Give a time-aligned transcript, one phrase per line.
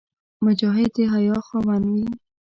[0.45, 2.05] مجاهد د حیا خاوند وي.